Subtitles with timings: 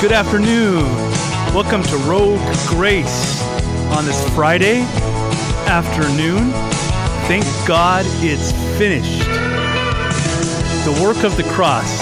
[0.00, 0.84] good afternoon.
[1.54, 3.42] Welcome to Rogue Grace
[3.92, 4.80] on this Friday
[5.68, 6.50] afternoon.
[7.26, 9.20] Thank God it's finished.
[10.84, 12.00] The work of the cross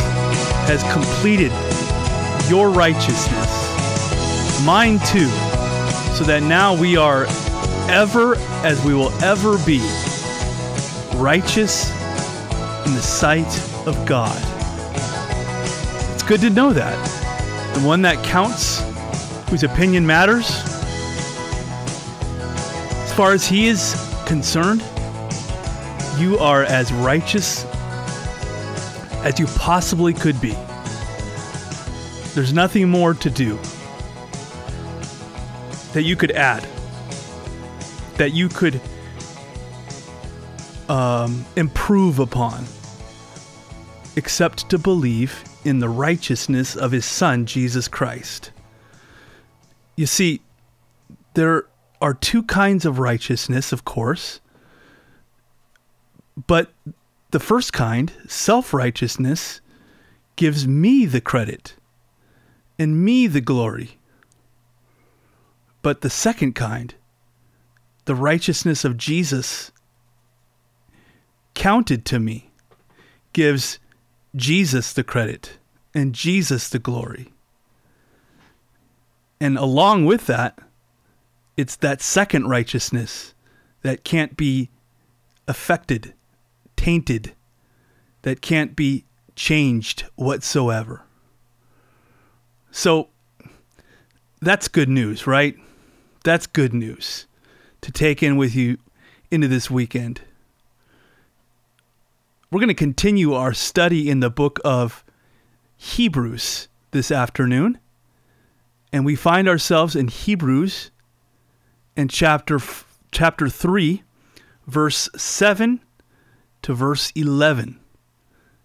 [0.66, 1.52] has completed
[2.50, 5.28] your righteousness, mine too,
[6.16, 7.26] so that now we are
[7.88, 8.34] ever
[8.64, 9.78] as we will ever be
[11.14, 11.90] righteous
[12.86, 13.46] in the sight
[13.86, 14.36] of God.
[16.12, 17.23] It's good to know that.
[17.74, 18.80] The one that counts,
[19.50, 20.48] whose opinion matters,
[23.02, 23.94] as far as he is
[24.26, 24.82] concerned,
[26.16, 27.64] you are as righteous
[29.24, 30.56] as you possibly could be.
[32.34, 33.58] There's nothing more to do
[35.94, 36.66] that you could add,
[38.16, 38.80] that you could
[40.88, 42.64] um, improve upon,
[44.16, 48.50] except to believe in the righteousness of his Son, Jesus Christ.
[49.96, 50.40] You see,
[51.34, 51.66] there
[52.00, 54.40] are two kinds of righteousness, of course,
[56.46, 56.72] but
[57.30, 59.60] the first kind, self righteousness,
[60.36, 61.74] gives me the credit
[62.78, 63.98] and me the glory.
[65.82, 66.94] But the second kind,
[68.04, 69.70] the righteousness of Jesus,
[71.54, 72.50] counted to me,
[73.32, 73.78] gives
[74.36, 75.58] Jesus the credit
[75.94, 77.32] and Jesus the glory.
[79.40, 80.58] And along with that,
[81.56, 83.34] it's that second righteousness
[83.82, 84.70] that can't be
[85.46, 86.14] affected,
[86.76, 87.34] tainted,
[88.22, 89.04] that can't be
[89.36, 91.02] changed whatsoever.
[92.70, 93.08] So
[94.40, 95.56] that's good news, right?
[96.24, 97.26] That's good news
[97.82, 98.78] to take in with you
[99.30, 100.22] into this weekend.
[102.54, 105.04] We're going to continue our study in the book of
[105.76, 107.80] Hebrews this afternoon.
[108.92, 110.92] And we find ourselves in Hebrews
[111.96, 112.60] in chapter
[113.10, 114.04] chapter 3
[114.68, 115.80] verse 7
[116.62, 117.80] to verse 11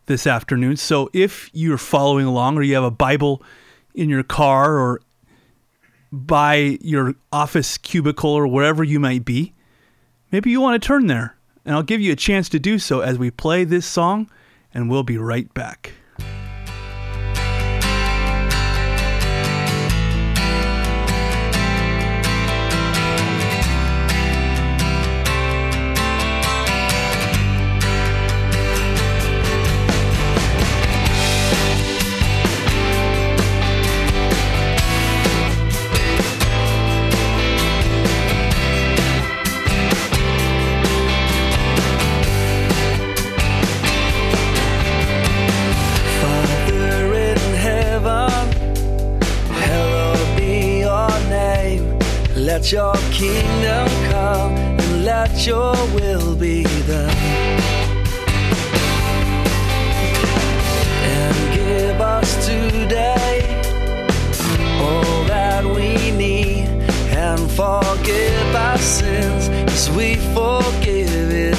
[0.05, 0.77] this afternoon.
[0.77, 3.41] So if you're following along or you have a Bible
[3.95, 5.01] in your car or
[6.11, 9.55] by your office cubicle or wherever you might be,
[10.31, 11.38] maybe you want to turn there.
[11.65, 14.29] And I'll give you a chance to do so as we play this song,
[14.73, 15.93] and we'll be right back.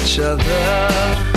[0.03, 1.30] Each other.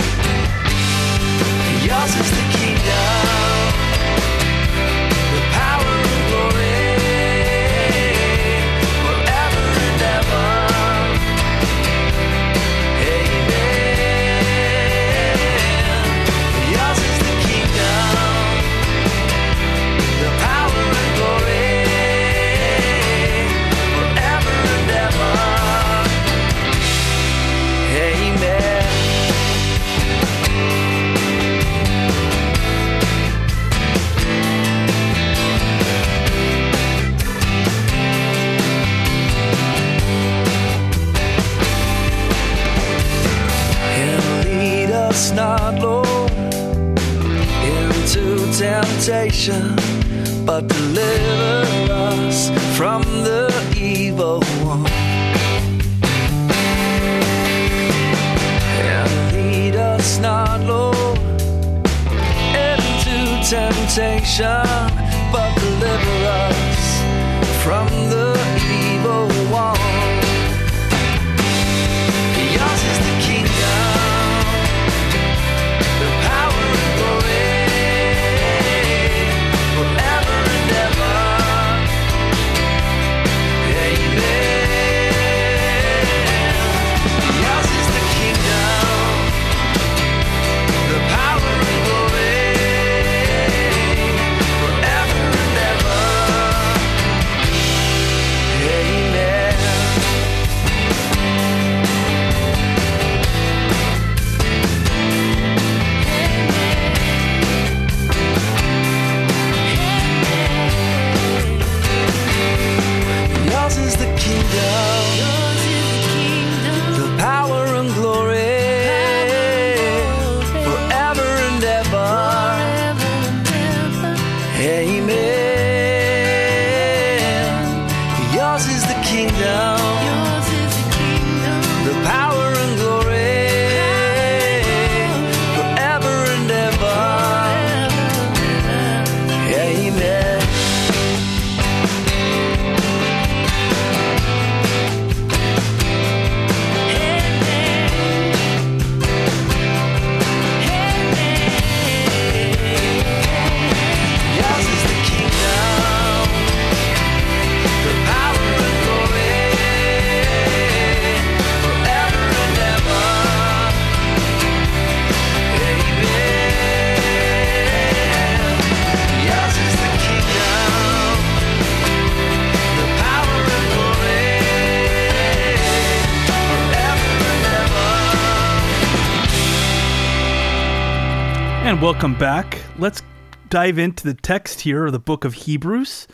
[181.95, 182.61] Welcome back.
[182.77, 183.01] Let's
[183.47, 186.09] dive into the text here of the book of Hebrews,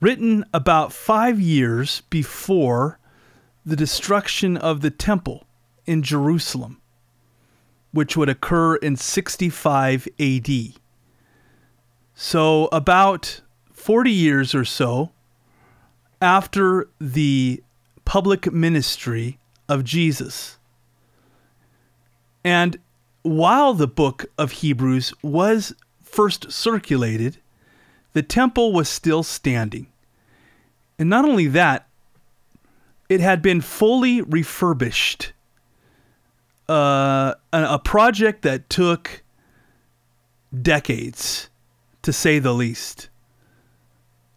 [0.00, 2.98] written about five years before
[3.66, 5.46] the destruction of the temple
[5.84, 6.80] in Jerusalem,
[7.92, 10.48] which would occur in 65 AD.
[12.14, 13.42] So, about
[13.74, 15.12] 40 years or so
[16.22, 17.62] after the
[18.06, 20.56] public ministry of Jesus.
[22.42, 22.78] And
[23.36, 27.38] while the book of Hebrews was first circulated,
[28.12, 29.86] the temple was still standing.
[30.98, 31.88] And not only that,
[33.08, 35.32] it had been fully refurbished.
[36.68, 39.22] Uh, a project that took
[40.60, 41.48] decades,
[42.02, 43.08] to say the least.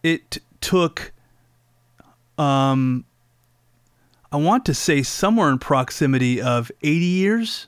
[0.02, 1.12] It took,
[2.38, 3.04] um,
[4.30, 7.66] I want to say somewhere in proximity of 80 years.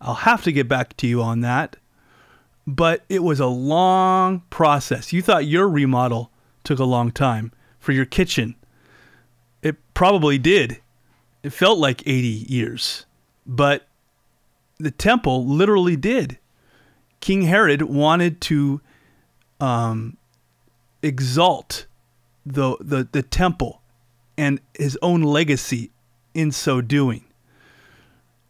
[0.00, 1.76] I'll have to get back to you on that.
[2.66, 5.12] But it was a long process.
[5.12, 6.30] You thought your remodel
[6.64, 8.56] took a long time for your kitchen.
[9.62, 10.80] It probably did.
[11.42, 13.06] It felt like 80 years.
[13.46, 13.86] But
[14.78, 16.38] the temple literally did.
[17.20, 18.80] King Herod wanted to
[19.60, 20.16] um,
[21.02, 21.86] exalt
[22.44, 23.80] the, the, the temple
[24.36, 25.90] and his own legacy
[26.34, 27.24] in so doing.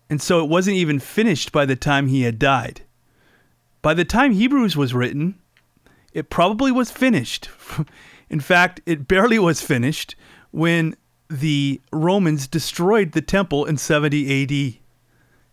[0.09, 2.83] And so it wasn't even finished by the time he had died.
[3.83, 5.37] By the time Hebrews was written,
[6.13, 7.49] it probably was finished.
[8.31, 10.15] in fact, it barely was finished
[10.51, 10.97] when
[11.29, 14.81] the Romans destroyed the temple in 70 AD.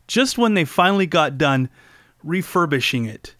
[0.08, 1.70] Just when they finally got done
[2.24, 3.36] refurbishing it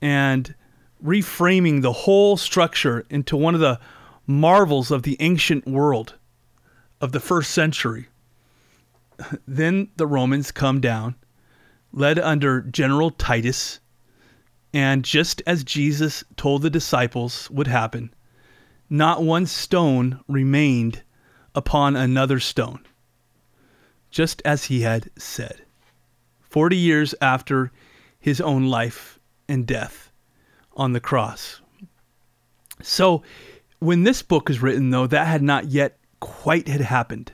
[0.00, 0.54] and
[1.02, 3.80] reframing the whole structure into one of the
[4.26, 6.14] marvels of the ancient world
[7.00, 8.08] of the first century.
[9.46, 11.16] Then the Romans come down,
[11.92, 13.80] led under General Titus,
[14.72, 18.12] and just as Jesus told the disciples would happen,
[18.88, 21.02] not one stone remained
[21.54, 22.80] upon another stone,
[24.10, 25.62] just as he had said.
[26.40, 27.70] Forty years after
[28.18, 30.10] his own life and death
[30.76, 31.60] on the cross.
[32.82, 33.22] So,
[33.78, 37.32] when this book is written, though, that had not yet quite had happened.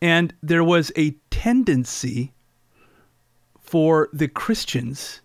[0.00, 2.32] And there was a tendency
[3.60, 5.20] for the Christians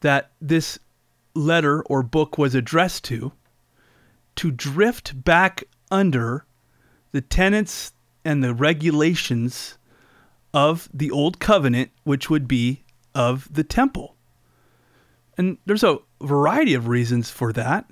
[0.00, 0.78] that this
[1.34, 3.32] letter or book was addressed to
[4.34, 6.46] to drift back under
[7.12, 7.92] the tenets
[8.24, 9.78] and the regulations
[10.54, 12.84] of the old covenant, which would be
[13.14, 14.16] of the temple.
[15.36, 17.88] And there's a variety of reasons for that.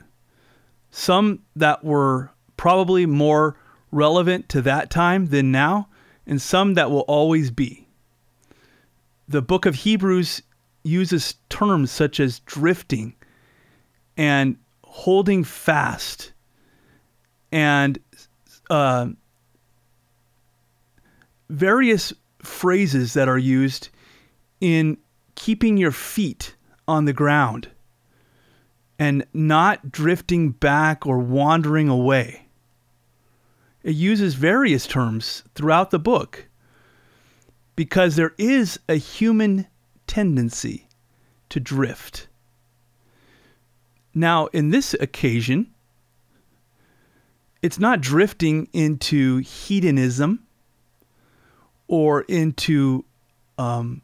[0.90, 3.56] Some that were probably more
[3.90, 5.88] relevant to that time than now,
[6.26, 7.86] and some that will always be.
[9.28, 10.42] The book of Hebrews
[10.82, 13.14] uses terms such as drifting
[14.16, 16.32] and holding fast
[17.52, 17.98] and
[18.68, 19.08] uh,
[21.48, 23.88] various phrases that are used
[24.60, 24.96] in
[25.34, 26.54] keeping your feet
[26.86, 27.68] on the ground
[28.98, 32.46] and not drifting back or wandering away.
[33.82, 36.48] It uses various terms throughout the book
[37.76, 39.66] because there is a human
[40.06, 40.86] tendency
[41.48, 42.28] to drift.
[44.14, 45.72] Now, in this occasion,
[47.62, 50.46] it's not drifting into hedonism
[51.88, 53.04] or into
[53.58, 54.02] um,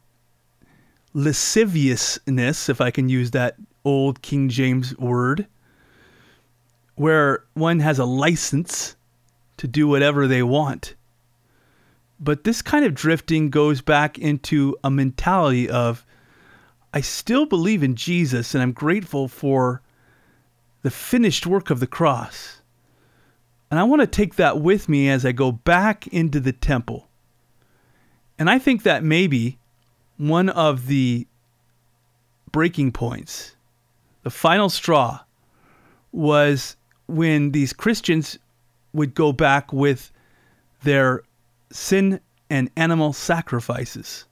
[1.13, 5.47] lasciviousness, if I can use that old King James word,
[6.95, 8.95] where one has a license
[9.57, 10.95] to do whatever they want.
[12.19, 16.05] But this kind of drifting goes back into a mentality of,
[16.93, 19.81] I still believe in Jesus and I'm grateful for
[20.81, 22.61] the finished work of the cross.
[23.69, 27.07] And I want to take that with me as I go back into the temple.
[28.39, 29.59] And I think that maybe
[30.17, 31.27] one of the
[32.51, 33.55] breaking points,
[34.23, 35.19] the final straw,
[36.11, 38.39] was when these Christians
[38.93, 40.11] would go back with
[40.83, 41.23] their
[41.71, 44.25] sin and animal sacrifices.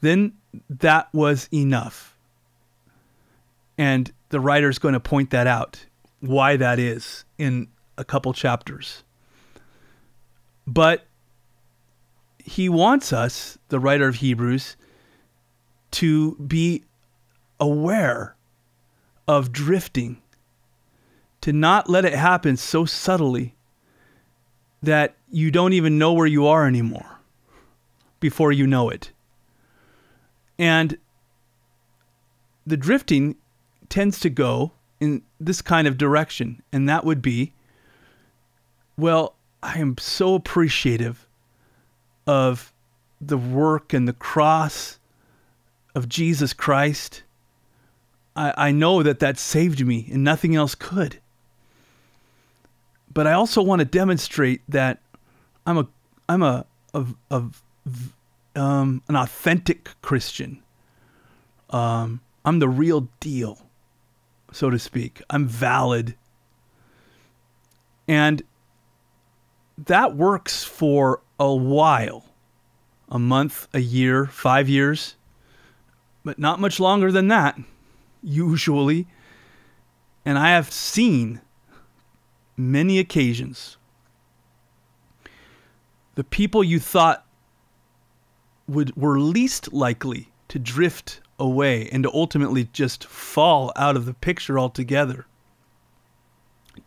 [0.00, 0.32] Then
[0.68, 2.16] that was enough.
[3.78, 5.84] And the writer's going to point that out,
[6.20, 7.68] why that is, in
[7.98, 9.04] a couple chapters.
[10.66, 11.06] But
[12.44, 14.76] he wants us, the writer of Hebrews,
[15.92, 16.82] to be
[17.60, 18.34] aware
[19.28, 20.20] of drifting,
[21.42, 23.54] to not let it happen so subtly
[24.82, 27.20] that you don't even know where you are anymore
[28.20, 29.12] before you know it.
[30.58, 30.98] And
[32.66, 33.36] the drifting
[33.88, 37.52] tends to go in this kind of direction, and that would be
[38.96, 41.26] well, I am so appreciative
[42.26, 42.72] of
[43.20, 44.98] the work and the cross
[45.94, 47.22] of Jesus Christ.
[48.36, 51.21] I, I know that that saved me and nothing else could.
[53.12, 55.00] But I also want to demonstrate that
[55.66, 55.88] I'm a
[56.28, 56.64] I'm a,
[56.94, 57.44] a, a
[58.54, 60.62] um, an authentic Christian.
[61.70, 63.66] Um, I'm the real deal,
[64.52, 65.22] so to speak.
[65.30, 66.16] I'm valid.
[68.08, 68.42] And
[69.78, 72.24] that works for a while
[73.08, 75.16] a month, a year, five years,
[76.24, 77.58] but not much longer than that,
[78.22, 79.06] usually.
[80.24, 81.42] And I have seen
[82.56, 83.76] many occasions
[86.14, 87.24] the people you thought
[88.68, 94.14] would were least likely to drift away and to ultimately just fall out of the
[94.14, 95.26] picture altogether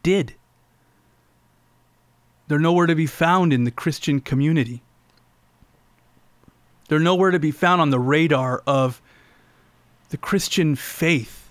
[0.03, 0.35] did.
[2.47, 4.83] They're nowhere to be found in the Christian community.
[6.87, 9.01] They're nowhere to be found on the radar of
[10.09, 11.44] the Christian faith.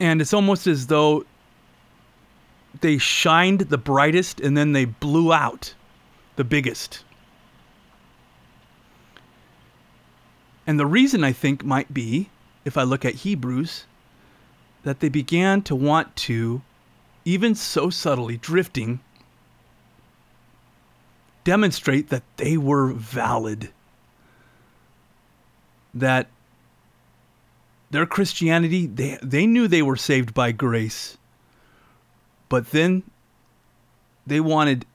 [0.00, 1.24] And it's almost as though
[2.80, 5.74] they shined the brightest and then they blew out
[6.36, 7.04] the biggest.
[10.66, 12.30] And the reason I think might be,
[12.64, 13.84] if I look at Hebrews,
[14.82, 16.62] that they began to want to,
[17.24, 19.00] even so subtly drifting,
[21.44, 23.70] demonstrate that they were valid.
[25.92, 26.28] That
[27.90, 31.16] their Christianity, they, they knew they were saved by grace.
[32.48, 33.02] But then
[34.26, 34.86] they wanted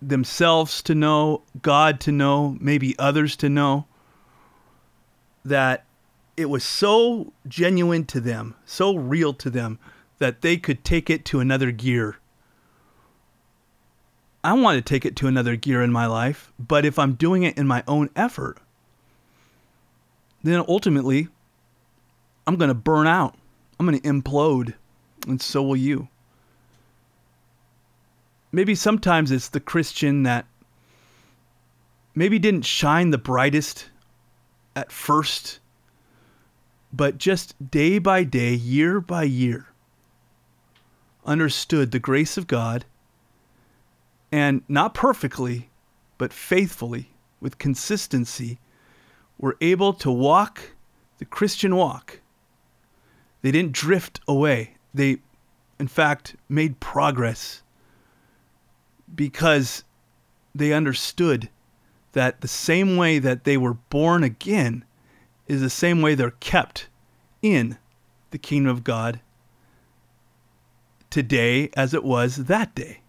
[0.00, 3.86] themselves to know, God to know, maybe others to know
[5.44, 5.84] that
[6.36, 9.78] it was so genuine to them, so real to them,
[10.18, 12.16] that they could take it to another gear.
[14.42, 17.44] I want to take it to another gear in my life, but if I'm doing
[17.44, 18.58] it in my own effort,
[20.42, 21.28] then ultimately
[22.46, 23.34] I'm going to burn out.
[23.78, 24.74] I'm going to implode,
[25.26, 26.08] and so will you.
[28.52, 30.46] Maybe sometimes it's the Christian that
[32.14, 33.90] maybe didn't shine the brightest
[34.76, 35.58] at first,
[36.92, 39.68] but just day by day, year by year,
[41.24, 42.84] understood the grace of God
[44.30, 45.70] and not perfectly,
[46.18, 47.10] but faithfully,
[47.40, 48.58] with consistency,
[49.38, 50.60] were able to walk
[51.18, 52.20] the Christian walk.
[53.44, 54.76] They didn't drift away.
[54.94, 55.18] They,
[55.78, 57.62] in fact, made progress
[59.14, 59.84] because
[60.54, 61.50] they understood
[62.12, 64.82] that the same way that they were born again
[65.46, 66.88] is the same way they're kept
[67.42, 67.76] in
[68.30, 69.20] the kingdom of God
[71.10, 73.00] today as it was that day.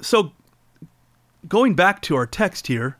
[0.00, 0.32] So,
[1.46, 2.96] going back to our text here,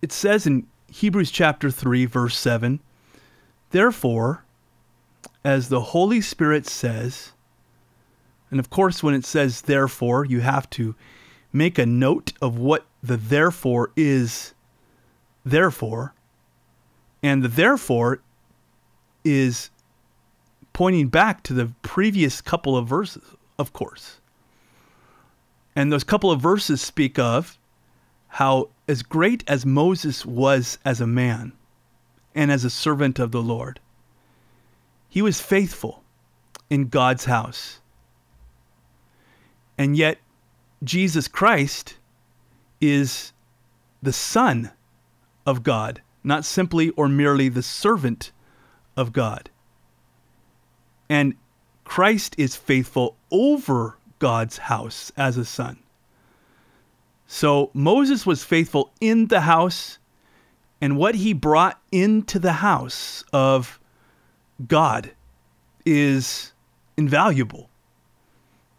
[0.00, 2.80] it says in Hebrews chapter 3, verse 7
[3.70, 4.44] Therefore,
[5.44, 7.32] as the Holy Spirit says,
[8.50, 10.94] and of course, when it says therefore, you have to
[11.52, 14.54] make a note of what the therefore is
[15.44, 16.14] therefore.
[17.22, 18.20] And the therefore
[19.24, 19.70] is
[20.72, 23.22] pointing back to the previous couple of verses,
[23.58, 24.20] of course.
[25.76, 27.57] And those couple of verses speak of
[28.38, 31.52] how, as great as Moses was as a man
[32.36, 33.80] and as a servant of the Lord,
[35.08, 36.04] he was faithful
[36.70, 37.80] in God's house.
[39.76, 40.18] And yet,
[40.84, 41.96] Jesus Christ
[42.80, 43.32] is
[44.00, 44.70] the Son
[45.44, 48.30] of God, not simply or merely the servant
[48.96, 49.50] of God.
[51.10, 51.34] And
[51.82, 55.78] Christ is faithful over God's house as a son.
[57.30, 59.98] So Moses was faithful in the house,
[60.80, 63.78] and what he brought into the house of
[64.66, 65.12] God
[65.84, 66.52] is
[66.96, 67.68] invaluable.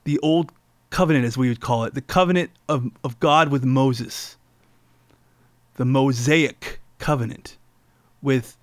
[0.04, 0.52] The old
[0.90, 4.36] covenant, as we would call it, the covenant of, of God with Moses,
[5.76, 7.56] the Mosaic covenant
[8.20, 8.58] with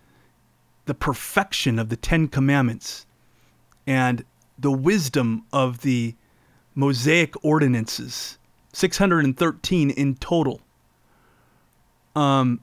[0.86, 3.06] the perfection of the Ten Commandments
[3.86, 4.24] and
[4.58, 6.16] the wisdom of the
[6.74, 8.36] Mosaic ordinances,
[8.76, 10.60] 613 in total.
[12.14, 12.60] Um,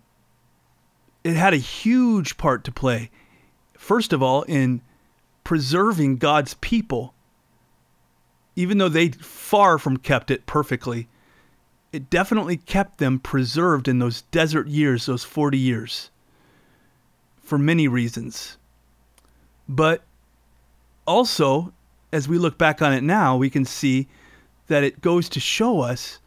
[1.24, 3.10] it had a huge part to play,
[3.78, 4.82] first of all, in
[5.44, 7.14] preserving God's people
[8.56, 11.08] even though they far from kept it perfectly,
[11.92, 16.10] it definitely kept them preserved in those desert years, those 40 years,
[17.42, 18.58] for many reasons.
[19.68, 20.04] But
[21.06, 21.74] also,
[22.12, 24.08] as we look back on it now, we can see
[24.74, 26.18] that it goes to show us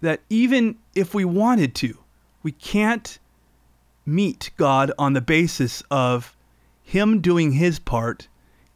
[0.00, 1.98] that even if we wanted to,
[2.42, 3.18] we can't
[4.06, 6.34] meet God on the basis of
[6.82, 8.28] Him doing His part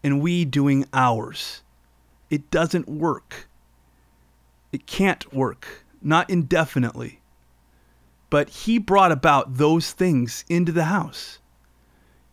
[0.05, 1.63] and we doing ours.
[2.29, 3.49] It doesn't work.
[4.71, 7.21] It can't work, not indefinitely.
[8.29, 11.39] But He brought about those things into the house.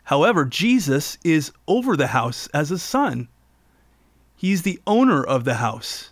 [0.03, 3.29] However, Jesus is over the house as a son.
[4.35, 6.11] He's the owner of the house.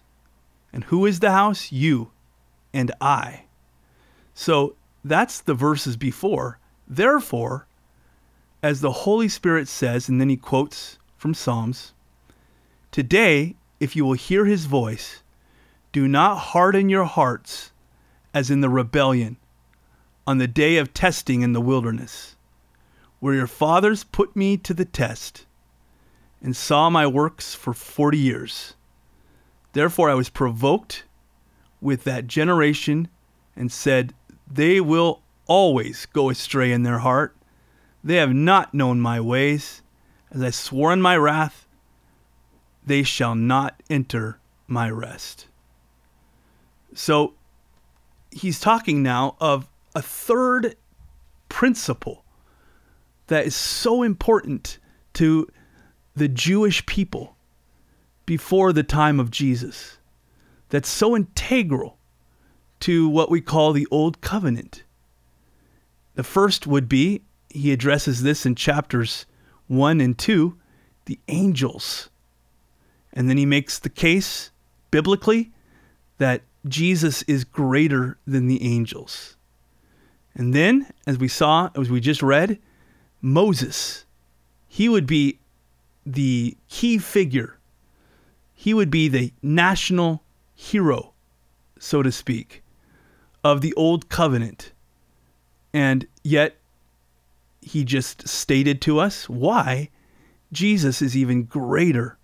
[0.75, 1.71] And who is the house?
[1.71, 2.11] You
[2.73, 3.45] and I.
[4.33, 6.59] So that's the verses before.
[6.85, 7.65] Therefore,
[8.61, 11.93] as the Holy Spirit says, and then he quotes from Psalms
[12.91, 15.23] Today, if you will hear his voice,
[15.93, 17.71] do not harden your hearts
[18.33, 19.37] as in the rebellion
[20.27, 22.35] on the day of testing in the wilderness
[23.21, 25.45] where your fathers put me to the test
[26.41, 28.73] and saw my works for forty years.
[29.75, 31.03] Therefore I was provoked
[31.81, 33.09] with that generation
[33.57, 34.13] and said,
[34.49, 37.35] They will always go astray in their heart.
[38.01, 39.81] They have not known my ways.
[40.31, 41.67] As I swore in my wrath,
[42.85, 45.47] they shall not enter my rest.
[46.93, 47.33] So
[48.31, 50.77] he's talking now of a third
[51.49, 52.23] principle
[53.27, 54.79] that is so important
[55.15, 55.49] to
[56.15, 57.34] the Jewish people
[58.25, 59.97] before the time of Jesus,
[60.69, 61.97] that's so integral
[62.81, 64.83] to what we call the Old Covenant.
[66.15, 69.25] The first would be, he addresses this in chapters
[69.67, 70.57] 1 and 2,
[71.05, 72.09] the angels.
[73.13, 74.51] And then he makes the case
[74.91, 75.51] biblically
[76.17, 79.35] that Jesus is greater than the angels.
[80.33, 82.59] And then, as we saw, as we just read,
[83.21, 84.05] Moses,
[84.67, 85.39] he would be
[86.05, 87.54] the key figure.
[88.65, 90.23] He would be the national
[90.55, 91.13] hero,
[91.77, 92.63] so to speak,
[93.43, 94.71] of the old covenant.
[95.71, 96.57] And yet,
[97.61, 99.91] he just stated to us why
[100.51, 102.17] Jesus is even greater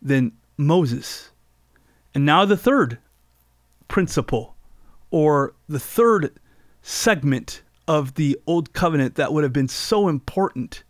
[0.00, 1.30] than Moses.
[2.14, 2.98] And now, the third
[3.88, 4.54] principle,
[5.10, 6.38] or the third
[6.80, 10.84] segment of the old covenant that would have been so important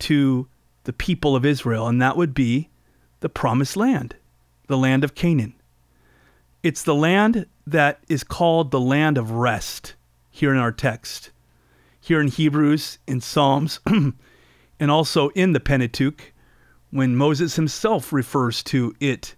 [0.00, 0.48] to
[0.84, 2.68] the people of Israel, and that would be
[3.22, 4.16] the promised land,
[4.66, 5.54] the land of Canaan.
[6.62, 9.94] It's the land that is called the land of rest
[10.30, 11.30] here in our text,
[12.00, 16.32] here in Hebrews, in Psalms, and also in the Pentateuch,
[16.90, 19.36] when Moses himself refers to it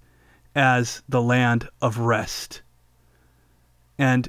[0.57, 2.63] as the land of rest.
[3.99, 4.29] And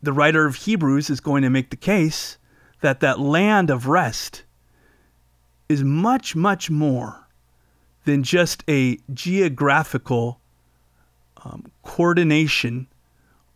[0.00, 2.38] the writer of Hebrews is going to make the case
[2.82, 4.44] that that land of rest
[5.68, 7.25] is much, much more
[8.06, 10.40] than just a geographical
[11.44, 12.86] um, coordination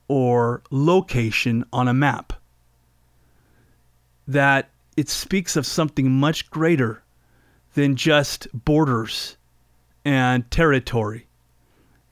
[0.08, 2.34] or location on a map.
[4.28, 7.02] That it speaks of something much greater
[7.74, 9.36] than just borders
[10.04, 11.26] and territory.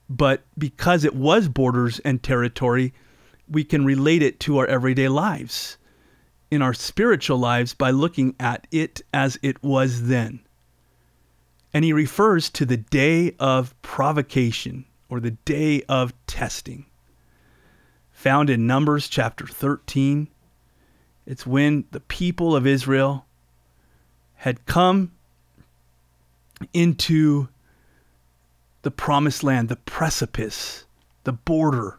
[0.09, 2.95] But because it was borders and territory,
[3.49, 5.77] we can relate it to our everyday lives,
[6.51, 10.41] in our spiritual lives, by looking at it as it was then.
[11.73, 16.87] And he refers to the day of provocation or the day of testing.
[18.13, 20.29] Found in Numbers chapter 13,
[21.27, 23.27] it's when the people of Israel
[24.37, 25.13] had come
[26.73, 27.49] into
[28.83, 30.85] the promised land, the precipice,
[31.25, 31.99] the border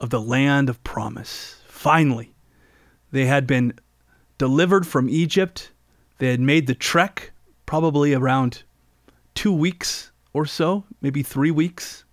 [0.00, 1.60] of the land of promise.
[1.66, 2.34] Finally,
[3.12, 3.72] they had been
[4.38, 5.70] delivered from Egypt.
[6.18, 7.30] They had made the trek,
[7.64, 8.64] probably around
[9.34, 12.04] two weeks or so, maybe three weeks,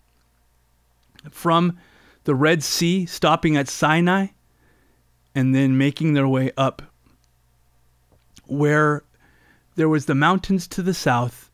[1.30, 1.78] from
[2.24, 4.28] the Red Sea, stopping at Sinai,
[5.36, 6.82] and then making their way up
[8.46, 9.04] where
[9.76, 11.50] there was the mountains to the south,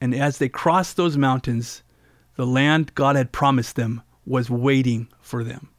[0.00, 1.82] and as they crossed those mountains,
[2.36, 5.70] the land God had promised them was waiting for them.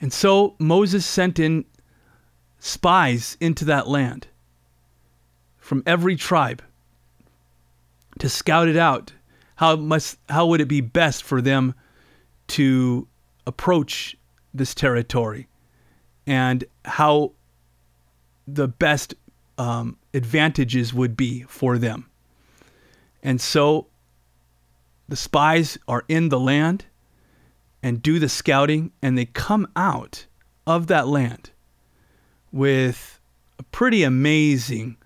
[0.00, 1.64] And so Moses sent in
[2.58, 4.26] spies into that land
[5.58, 6.62] from every tribe
[8.18, 9.12] to scout it out.
[9.56, 11.74] How must how would it be best for them
[12.48, 13.06] to
[13.46, 14.16] approach
[14.54, 15.48] this territory,
[16.26, 17.32] and how
[18.46, 19.14] the best
[19.58, 22.10] um, advantages would be for them.
[23.22, 23.86] And so
[25.08, 26.84] the spies are in the land
[27.82, 30.26] and do the scouting, and they come out
[30.66, 31.50] of that land
[32.52, 33.20] with
[33.58, 34.96] a pretty amazing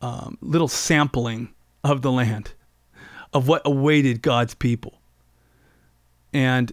[0.00, 1.52] um, little sampling
[1.88, 2.52] of the land,
[3.32, 5.00] of what awaited God's people.
[6.32, 6.72] And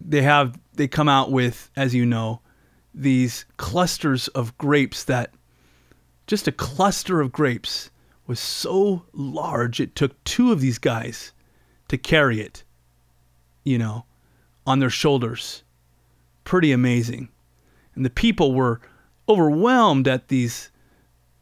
[0.00, 2.40] they have they come out with, as you know,
[2.94, 5.32] these clusters of grapes that
[6.26, 7.90] just a cluster of grapes
[8.26, 11.32] was so large it took two of these guys
[11.88, 12.64] to carry it,
[13.64, 14.04] you know,
[14.66, 15.62] on their shoulders.
[16.44, 17.28] Pretty amazing.
[17.94, 18.80] And the people were
[19.28, 20.70] overwhelmed at these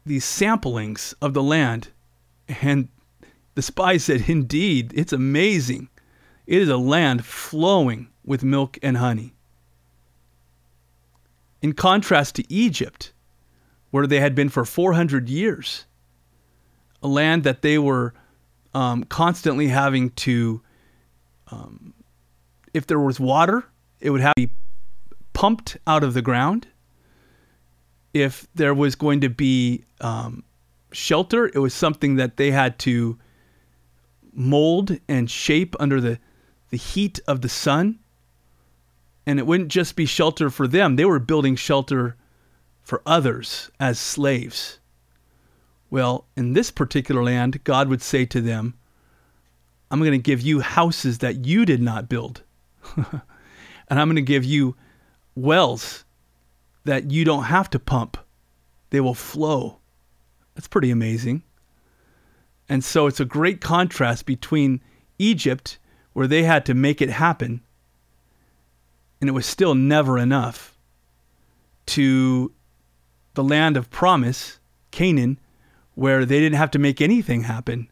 [0.05, 1.89] these samplings of the land.
[2.47, 2.89] And
[3.55, 5.89] the spy said, Indeed, it's amazing.
[6.45, 9.33] It is a land flowing with milk and honey.
[11.61, 13.13] In contrast to Egypt,
[13.91, 15.85] where they had been for 400 years,
[17.01, 18.13] a land that they were
[18.73, 20.61] um, constantly having to,
[21.47, 21.93] um,
[22.73, 23.63] if there was water,
[23.99, 24.53] it would have to be
[25.33, 26.67] pumped out of the ground.
[28.13, 30.43] If there was going to be um,
[30.95, 33.17] shelter, it was something that they had to
[34.33, 36.19] mold and shape under the,
[36.69, 37.99] the heat of the sun.
[39.25, 42.15] And it wouldn't just be shelter for them, they were building shelter
[42.81, 44.79] for others as slaves.
[45.89, 48.75] Well, in this particular land, God would say to them,
[49.89, 52.43] I'm going to give you houses that you did not build.
[52.95, 53.21] and
[53.89, 54.75] I'm going to give you
[55.35, 56.03] wells
[56.83, 58.17] that you don't have to pump,
[58.91, 59.79] they will flow.
[60.55, 61.43] That's pretty amazing.
[62.67, 64.81] And so it's a great contrast between
[65.19, 65.77] Egypt,
[66.13, 67.61] where they had to make it happen,
[69.21, 70.77] and it was still never enough,
[71.87, 72.51] to
[73.35, 74.59] the land of promise,
[74.91, 75.37] Canaan,
[75.93, 77.89] where they didn't have to make anything happen.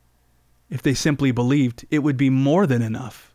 [0.70, 3.34] If they simply believed, it would be more than enough.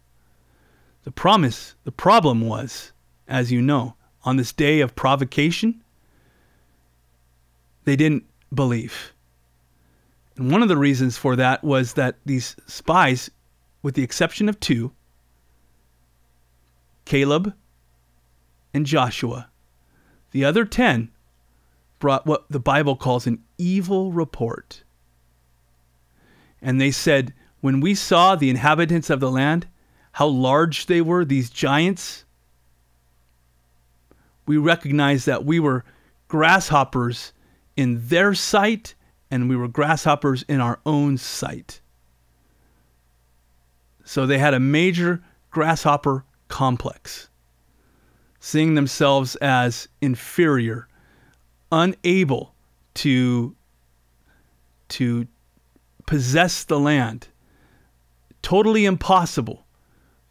[1.04, 2.92] The promise, the problem was,
[3.28, 5.82] as you know, on this day of provocation,
[7.84, 9.12] they didn't believe.
[10.38, 13.29] And one of the reasons for that was that these spies,
[13.83, 14.92] with the exception of two,
[17.05, 17.55] Caleb
[18.72, 19.51] and Joshua,
[20.31, 21.11] the other 10
[21.98, 24.85] brought what the Bible calls an evil report.
[26.62, 29.66] And they said, When we saw the inhabitants of the land,
[30.12, 32.24] how large they were, these giants,
[34.46, 35.85] we recognized that we were
[36.29, 37.33] grasshoppers
[37.77, 38.94] in their sight
[39.30, 41.80] and we were grasshoppers in our own sight.
[44.04, 47.28] So they had a major grasshopper complex,
[48.40, 50.88] seeing themselves as inferior
[51.70, 52.54] unable
[52.94, 53.54] to
[54.88, 55.26] to
[56.06, 57.28] possess the land.
[58.40, 59.66] Totally impossible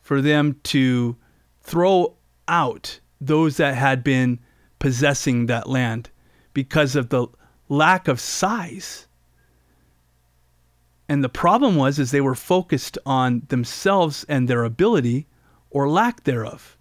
[0.01, 1.15] for them to
[1.61, 2.15] throw
[2.47, 4.39] out those that had been
[4.79, 6.09] possessing that land
[6.53, 7.27] because of the
[7.69, 9.07] lack of size.
[11.09, 15.27] And the problem was is they were focused on themselves and their ability
[15.69, 16.77] or lack thereof.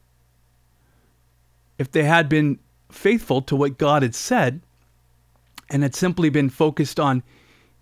[1.78, 2.58] If they had been
[2.90, 4.62] faithful to what God had said
[5.70, 7.22] and had simply been focused on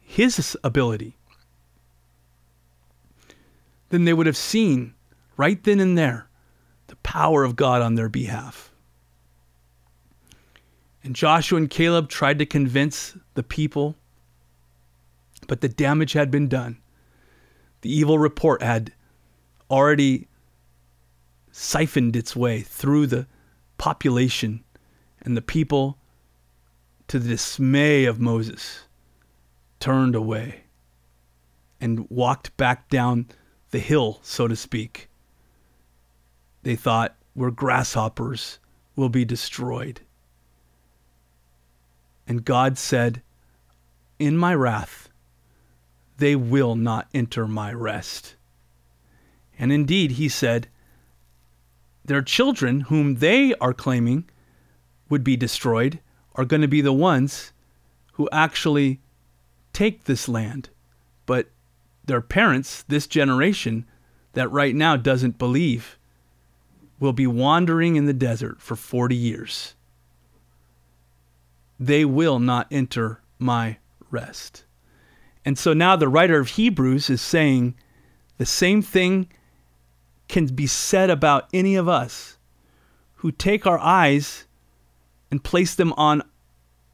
[0.00, 1.16] his ability,
[3.90, 4.94] then they would have seen
[5.36, 6.28] right then and there
[6.88, 8.73] the power of God on their behalf.
[11.04, 13.94] And Joshua and Caleb tried to convince the people,
[15.46, 16.78] but the damage had been done.
[17.82, 18.90] The evil report had
[19.70, 20.28] already
[21.52, 23.26] siphoned its way through the
[23.76, 24.64] population
[25.20, 25.98] and the people,
[27.08, 28.84] to the dismay of Moses,
[29.80, 30.64] turned away
[31.80, 33.28] and walked back down
[33.70, 35.10] the hill, so to speak.
[36.62, 38.58] They thought, we're grasshoppers,
[38.96, 40.00] we'll be destroyed.
[42.26, 43.22] And God said,
[44.18, 45.08] In my wrath,
[46.18, 48.36] they will not enter my rest.
[49.58, 50.68] And indeed, he said,
[52.04, 54.28] Their children, whom they are claiming
[55.08, 56.00] would be destroyed
[56.34, 57.52] are going to be the ones
[58.14, 59.00] who actually
[59.72, 60.70] take this land.
[61.26, 61.48] But
[62.04, 63.86] their parents, this generation
[64.32, 65.98] that right now doesn't believe,
[66.98, 69.73] will be wandering in the desert for 40 years.
[71.78, 73.78] They will not enter my
[74.10, 74.64] rest.
[75.44, 77.74] And so now the writer of Hebrews is saying
[78.38, 79.28] the same thing
[80.28, 82.38] can be said about any of us
[83.16, 84.46] who take our eyes
[85.30, 86.22] and place them on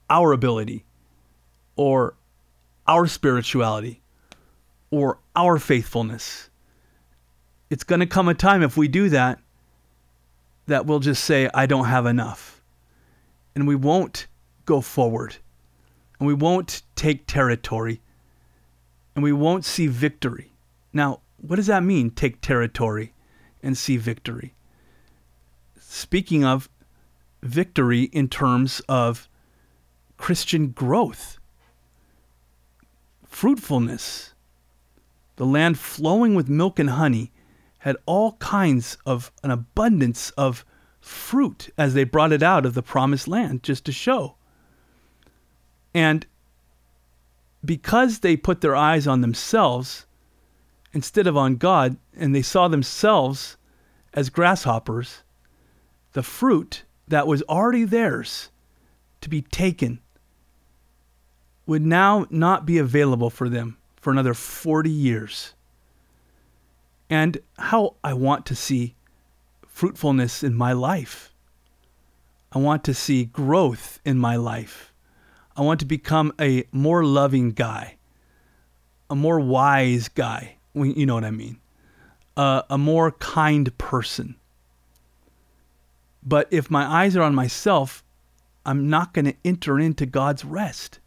[0.08, 0.84] our ability
[1.76, 2.14] or
[2.86, 4.00] our spirituality
[4.90, 6.50] or our faithfulness.
[7.68, 9.38] It's going to come a time if we do that
[10.66, 12.62] that we'll just say, I don't have enough.
[13.54, 14.26] And we won't
[14.70, 15.36] go forward.
[16.18, 18.00] And we won't take territory.
[19.14, 20.52] And we won't see victory.
[20.92, 23.12] Now, what does that mean, take territory
[23.62, 24.54] and see victory?
[25.80, 26.68] Speaking of
[27.42, 29.28] victory in terms of
[30.16, 31.38] Christian growth,
[33.26, 34.34] fruitfulness,
[35.34, 37.32] the land flowing with milk and honey
[37.78, 40.64] had all kinds of an abundance of
[41.00, 44.36] fruit as they brought it out of the promised land just to show.
[45.94, 46.26] And
[47.64, 50.06] because they put their eyes on themselves
[50.92, 53.56] instead of on God, and they saw themselves
[54.12, 55.22] as grasshoppers,
[56.12, 58.50] the fruit that was already theirs
[59.20, 60.00] to be taken
[61.66, 65.54] would now not be available for them for another 40 years.
[67.08, 68.94] And how I want to see
[69.66, 71.32] fruitfulness in my life.
[72.52, 74.89] I want to see growth in my life.
[75.60, 77.96] I want to become a more loving guy,
[79.10, 80.56] a more wise guy.
[80.72, 81.60] You know what I mean?
[82.34, 84.36] Uh, a more kind person.
[86.22, 88.02] But if my eyes are on myself,
[88.64, 90.98] I'm not going to enter into God's rest.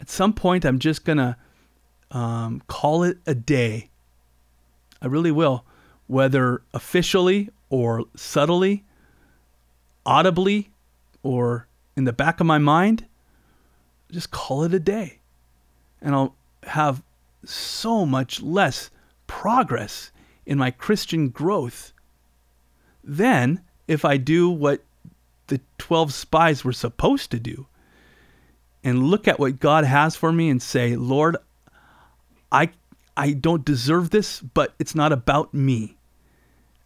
[0.00, 1.36] At some point, I'm just going to
[2.10, 3.90] um, call it a day.
[5.02, 5.66] I really will,
[6.06, 8.84] whether officially or subtly,
[10.06, 10.70] audibly,
[11.22, 11.66] or
[11.98, 13.04] in the back of my mind.
[14.10, 15.18] Just call it a day.
[16.00, 17.02] And I'll have
[17.44, 18.90] so much less
[19.26, 20.10] progress
[20.44, 21.92] in my Christian growth
[23.04, 24.82] than if I do what
[25.46, 27.66] the 12 spies were supposed to do
[28.82, 31.36] and look at what God has for me and say, Lord,
[32.50, 32.70] I,
[33.16, 35.96] I don't deserve this, but it's not about me.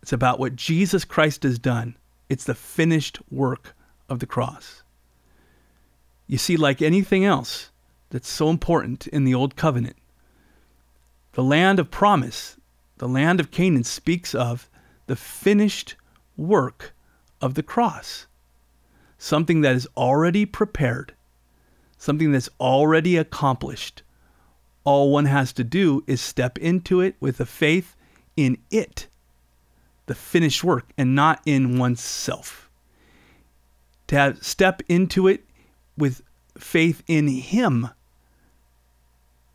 [0.03, 1.97] It's about what Jesus Christ has done.
[2.29, 3.75] It's the finished work
[4.09, 4.84] of the cross.
[6.27, 7.71] You see, like anything else
[8.11, 9.97] that's so important in the Old Covenant,
[11.33, 12.57] the land of promise,
[12.99, 14.71] the land of Canaan speaks of
[15.07, 15.97] the finished
[16.37, 16.95] work
[17.41, 18.27] of the cross.
[19.19, 21.15] Something that is already prepared,
[21.99, 24.03] something that's already accomplished.
[24.85, 27.97] All one has to do is step into it with a faith
[28.37, 29.09] in it,
[30.07, 32.71] the finished work, and not in oneself.
[34.09, 35.45] To have, step into it
[35.97, 36.23] with
[36.59, 37.89] faith in Him,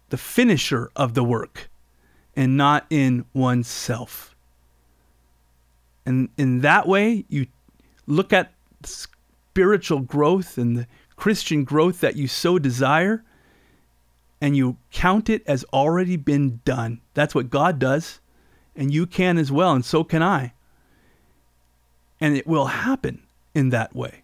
[0.10, 1.69] the finisher of the work,
[2.36, 4.36] and not in oneself.
[6.06, 7.47] And in that way, you
[8.08, 8.52] look at
[8.84, 13.23] spiritual growth and the Christian growth that you so desire,
[14.41, 17.02] and you count it as already been done.
[17.13, 18.19] That's what God does,
[18.75, 20.54] and you can as well, and so can I.
[22.21, 23.23] And it will happen
[23.54, 24.23] in that way.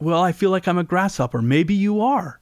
[0.00, 1.42] Well, I feel like I'm a grasshopper.
[1.42, 2.40] Maybe you are.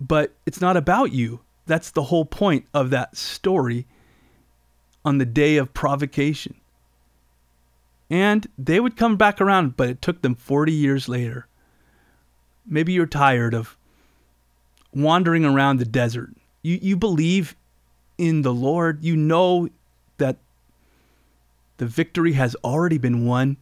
[0.00, 1.40] But it's not about you.
[1.66, 3.86] That's the whole point of that story
[5.04, 6.54] on the day of provocation.
[8.08, 11.48] And they would come back around, but it took them 40 years later.
[12.64, 13.76] Maybe you're tired of
[14.94, 16.30] wandering around the desert.
[16.62, 17.56] You, you believe
[18.16, 19.04] in the Lord.
[19.04, 19.68] You know
[20.18, 20.36] that
[21.78, 23.56] the victory has already been won,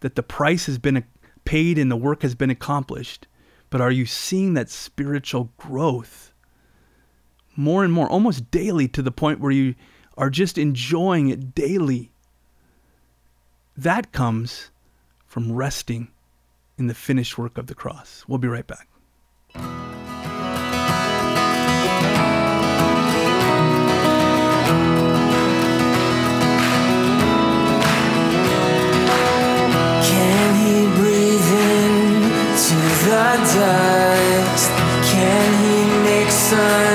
[0.00, 1.04] that the price has been
[1.50, 3.26] paid and the work has been accomplished.
[3.70, 6.32] But are you seeing that spiritual growth
[7.56, 9.74] more and more, almost daily, to the point where you
[10.16, 12.12] are just enjoying it daily?
[13.76, 14.70] That comes
[15.26, 16.12] from resting
[16.78, 18.24] in the finished work of the cross.
[18.28, 18.86] We'll be right back.
[33.30, 34.70] The dust?
[35.12, 36.89] Can he make sons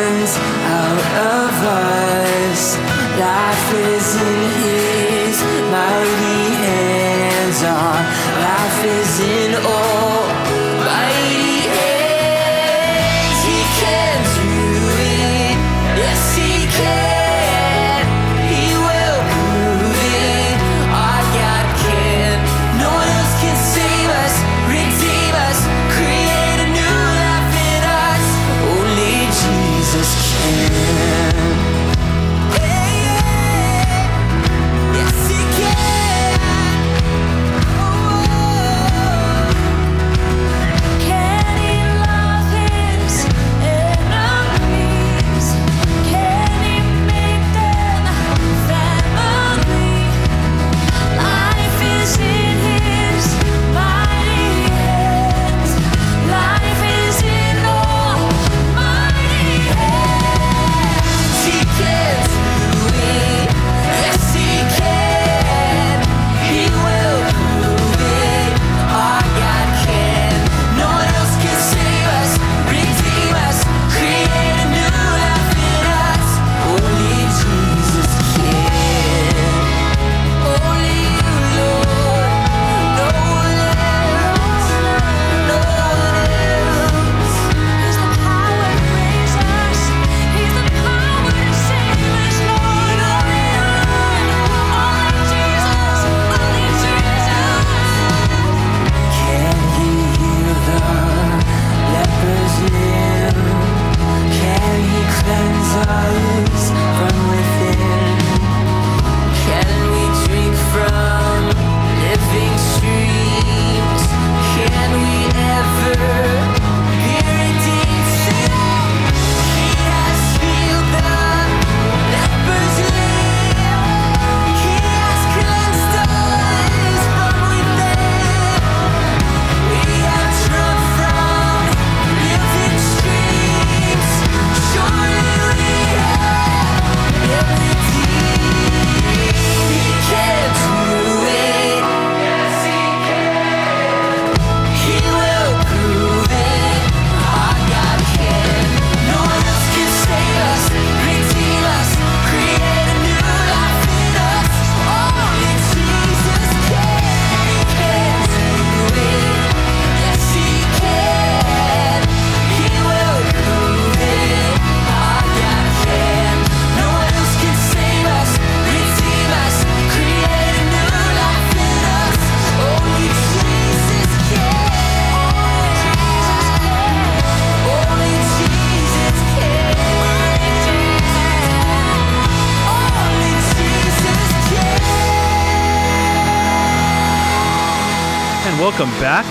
[188.86, 189.26] Welcome back.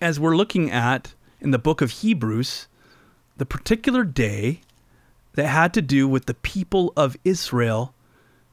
[0.00, 2.66] As we're looking at in the book of Hebrews,
[3.36, 4.62] the particular day
[5.34, 7.94] that had to do with the people of Israel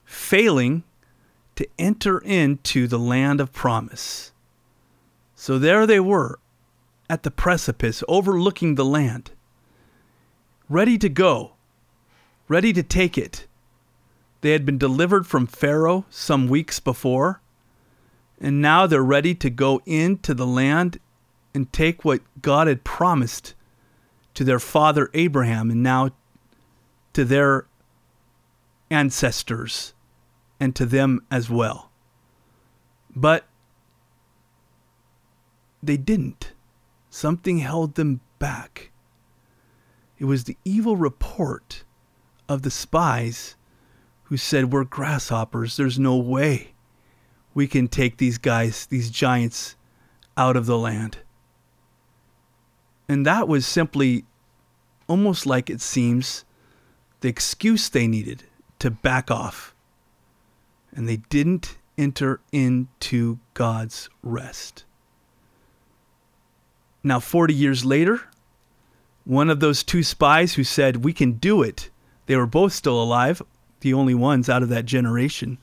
[0.06, 0.84] failing
[1.56, 4.32] to enter into the land of promise.
[5.34, 6.38] So there they were
[7.10, 9.32] at the precipice, overlooking the land,
[10.70, 11.54] ready to go,
[12.48, 13.48] ready to take it.
[14.42, 17.42] They had been delivered from Pharaoh some weeks before,
[18.40, 21.00] and now they're ready to go into the land
[21.54, 23.56] and take what God had promised
[24.36, 26.12] to their father Abraham and now
[27.14, 27.66] to their
[28.92, 29.94] ancestors
[30.60, 31.90] and to them as well.
[33.16, 33.46] But
[35.82, 36.54] they didn't.
[37.10, 38.92] Something held them back.
[40.20, 41.84] It was the evil report
[42.48, 43.56] of the spies
[44.24, 45.78] who said, We're grasshoppers.
[45.78, 46.74] There's no way
[47.58, 49.76] we can take these guys, these giants,
[50.38, 51.18] out of the land.
[53.10, 54.26] And that was simply
[55.08, 56.46] almost like it seems
[57.22, 58.44] the excuse they needed
[58.78, 59.74] to back off.
[60.96, 64.86] And they didn't enter into God's rest.
[67.04, 68.22] Now, 40 years later,
[69.26, 71.90] one of those two spies who said, We can do it,
[72.28, 73.42] they were both still alive,
[73.80, 75.58] the only ones out of that generation.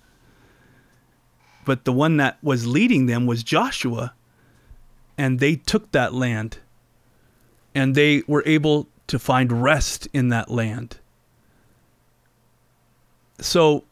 [1.65, 4.15] But the one that was leading them was Joshua,
[5.17, 6.59] and they took that land
[7.75, 10.99] and they were able to find rest in that land.
[13.41, 13.85] So,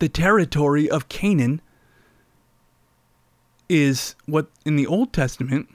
[0.00, 1.60] the territory of Canaan
[3.68, 5.68] is what in the Old Testament,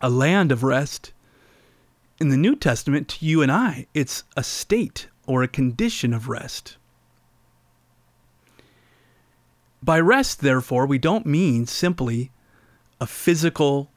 [0.00, 1.12] a land of rest.
[2.20, 6.28] In the New Testament, to you and I, it's a state or a condition of
[6.28, 6.76] rest.
[9.84, 12.30] By rest, therefore, we don't mean simply
[13.02, 13.90] a physical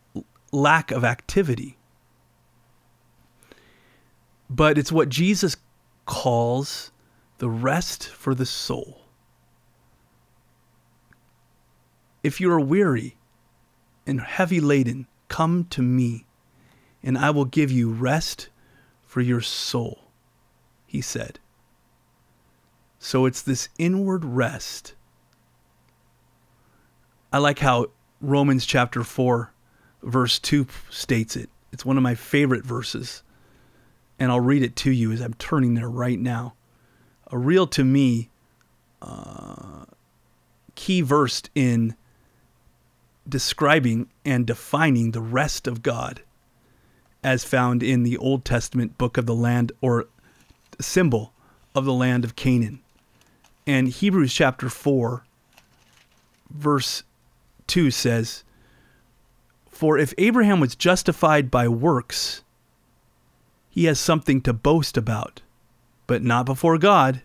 [0.52, 1.78] lack of activity.
[4.50, 5.56] But it's what Jesus
[6.06, 6.92] calls
[7.38, 9.04] the rest for the soul.
[12.22, 13.16] If you are weary
[14.06, 16.26] and heavy laden, come to me,
[17.02, 18.50] and I will give you rest
[19.06, 20.12] for your soul,
[20.86, 21.40] he said.
[23.00, 24.96] So it's this inward rest.
[27.32, 27.88] I like how
[28.22, 29.52] Romans chapter 4
[30.04, 31.50] verse 2 states it.
[31.72, 33.24] It's one of my favorite verses.
[34.20, 36.54] And I'll read it to you as I'm turning there right now.
[37.30, 38.30] A real, to me,
[39.02, 39.86] uh,
[40.76, 41.96] key verse in
[43.28, 46.22] describing and defining the rest of God
[47.24, 50.06] as found in the Old Testament book of the land or
[50.80, 51.34] symbol
[51.76, 52.80] of the land of Canaan.
[53.68, 55.26] And Hebrews chapter 4,
[56.50, 57.04] verse
[57.68, 58.43] 2 says,
[59.78, 62.43] for if Abraham was justified by works,
[63.70, 65.43] he has something to boast about,
[66.07, 67.22] but not before God.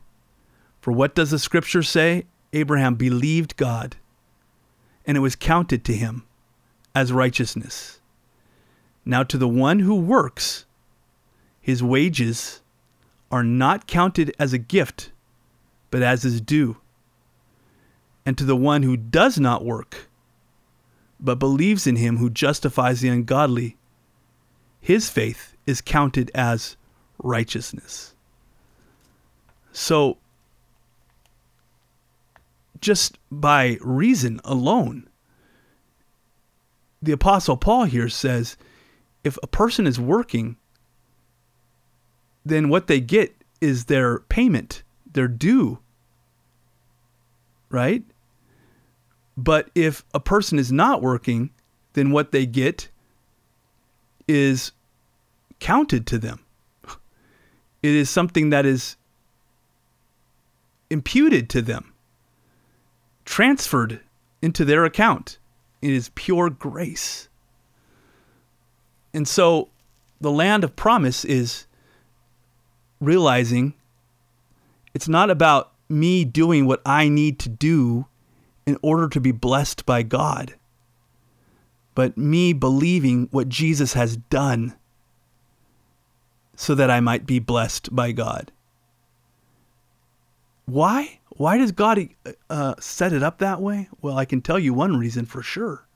[0.83, 2.27] For what does the scripture say?
[2.53, 3.97] Abraham believed God,
[5.07, 6.25] and it was counted to him
[6.95, 8.01] as righteousness.
[9.07, 10.67] Now, to the one who works,
[11.59, 12.61] his wages
[13.31, 15.11] are not counted as a gift,
[15.91, 16.77] but as his due.
[18.27, 20.11] And to the one who does not work,
[21.23, 23.77] but believes in him who justifies the ungodly,
[24.81, 26.77] his faith is counted as
[27.23, 28.15] righteousness.
[29.71, 30.19] So,
[32.81, 35.09] just by reason alone,
[37.01, 38.57] the Apostle Paul here says
[39.23, 40.57] if a person is working,
[42.45, 45.79] then what they get is their payment, their due.
[47.71, 48.03] Right?
[49.37, 51.51] But if a person is not working,
[51.95, 52.89] then what they get
[54.29, 54.73] is
[55.61, 56.45] counted to them.
[57.83, 58.97] It is something that is
[60.91, 61.93] imputed to them,
[63.25, 64.01] transferred
[64.41, 65.39] into their account.
[65.81, 67.29] It is pure grace.
[69.15, 69.69] And so
[70.21, 71.67] the land of promise is
[73.01, 73.75] realizing
[74.95, 78.07] it's not about me doing what I need to do
[78.67, 80.55] in order to be blessed by God,
[81.95, 84.75] but me believing what Jesus has done
[86.55, 88.53] so that I might be blessed by God.
[90.67, 91.19] Why?
[91.31, 92.09] Why does God
[92.49, 93.89] uh, set it up that way?
[94.01, 95.87] Well, I can tell you one reason for sure.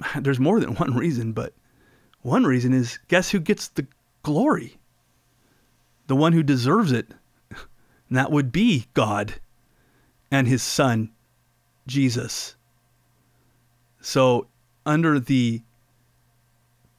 [0.20, 1.54] There's more than one reason, but
[2.22, 3.86] one reason is guess who gets the
[4.22, 4.76] glory?
[6.08, 7.08] The one who deserves it.
[8.08, 9.40] And that would be God.
[10.30, 11.12] And his son,
[11.86, 12.56] Jesus.
[14.00, 14.48] So,
[14.84, 15.62] under the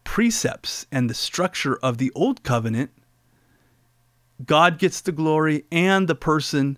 [0.04, 2.92] precepts and the structure of the old covenant,
[4.46, 6.78] God gets the glory and the person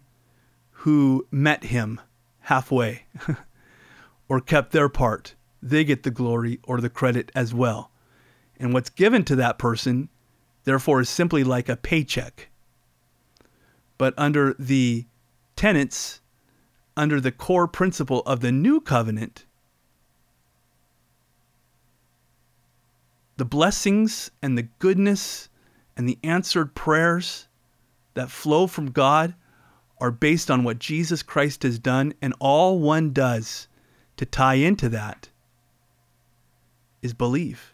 [0.72, 2.00] who met him
[2.42, 3.04] halfway
[4.30, 7.92] or kept their part, they get the glory or the credit as well.
[8.58, 10.10] And what's given to that person,
[10.64, 12.50] therefore, is simply like a paycheck.
[13.98, 15.06] But under the
[15.56, 16.22] tenets,
[17.00, 19.46] under the core principle of the new covenant,
[23.38, 25.48] the blessings and the goodness
[25.96, 27.48] and the answered prayers
[28.16, 29.34] that flow from God
[30.02, 33.70] are based on what Jesus Christ has done, and all one does
[34.18, 35.30] to tie into that
[37.02, 37.74] is believe.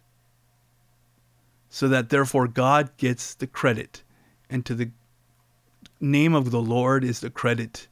[1.68, 4.04] So that therefore God gets the credit,
[4.52, 4.92] and to the
[6.00, 7.88] name of the Lord is the credit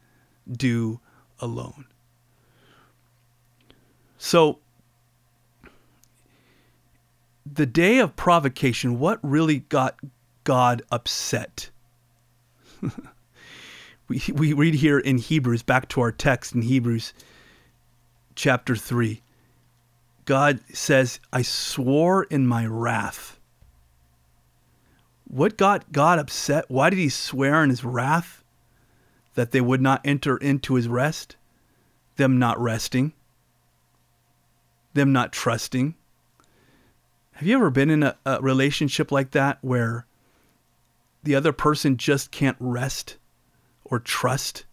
[0.47, 0.99] due
[1.43, 1.85] alone.
[4.17, 4.59] So,
[7.45, 9.99] the day of provocation, what really got
[10.45, 11.69] God upset?
[14.07, 17.13] we, we read here in Hebrews, back to our text in Hebrews
[18.35, 19.21] chapter 3.
[20.25, 23.39] God says, I swore in my wrath.
[25.25, 26.65] What got God upset?
[26.69, 28.42] Why did he swear in his wrath
[29.35, 31.35] that they would not enter into his rest?
[32.15, 33.13] Them not resting,
[34.93, 35.95] them not trusting.
[37.33, 40.05] Have you ever been in a, a relationship like that where
[41.23, 43.17] the other person just can't rest
[43.85, 44.65] or trust.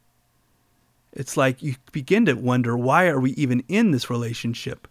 [1.12, 4.86] It's like you begin to wonder why are we even in this relationship?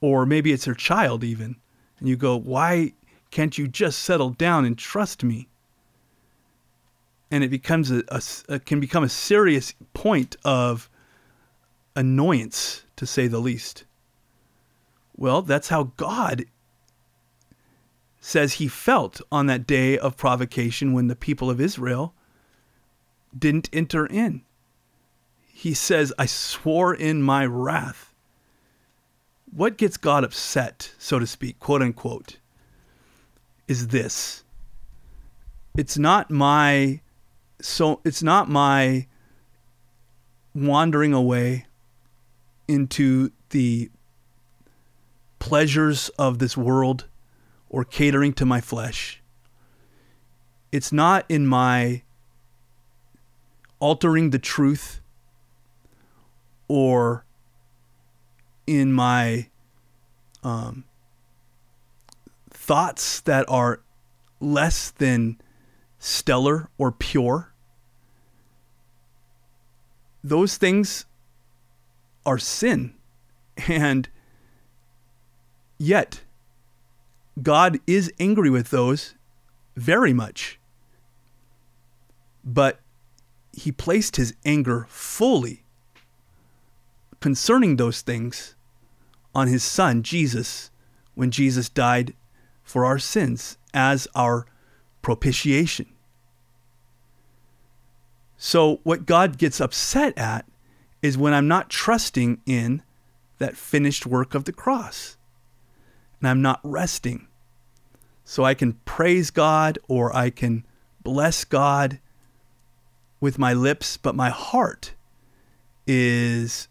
[0.00, 1.56] Or maybe it's her child even.
[1.98, 2.94] And you go, why
[3.30, 5.48] can't you just settle down and trust me?
[7.30, 10.90] And it becomes a, a, a can become a serious point of
[11.94, 13.84] annoyance, to say the least.
[15.16, 16.46] Well, that's how God
[18.20, 22.14] says he felt on that day of provocation when the people of Israel
[23.36, 24.42] didn't enter in.
[25.46, 28.14] He says, I swore in my wrath.
[29.52, 32.38] What gets God upset, so to speak, quote unquote,
[33.68, 34.44] is this.
[35.76, 37.00] It's not my
[37.62, 39.06] so it's not my
[40.54, 41.66] wandering away
[42.66, 43.90] into the
[45.38, 47.06] pleasures of this world
[47.68, 49.22] or catering to my flesh.
[50.72, 52.02] It's not in my
[53.80, 55.00] altering the truth
[56.68, 57.24] or
[58.66, 59.48] in my
[60.44, 60.84] um,
[62.50, 63.80] thoughts that are
[64.38, 65.40] less than
[65.98, 67.49] stellar or pure.
[70.22, 71.06] Those things
[72.26, 72.94] are sin.
[73.68, 74.08] And
[75.78, 76.22] yet,
[77.42, 79.14] God is angry with those
[79.76, 80.58] very much.
[82.44, 82.80] But
[83.52, 85.64] he placed his anger fully
[87.20, 88.54] concerning those things
[89.34, 90.70] on his son, Jesus,
[91.14, 92.14] when Jesus died
[92.62, 94.46] for our sins as our
[95.02, 95.86] propitiation.
[98.42, 100.46] So, what God gets upset at
[101.02, 102.82] is when I'm not trusting in
[103.36, 105.18] that finished work of the cross
[106.18, 107.28] and I'm not resting.
[108.24, 110.64] So I can praise God or I can
[111.02, 111.98] bless God
[113.20, 114.94] with my lips, but my heart
[115.86, 116.68] is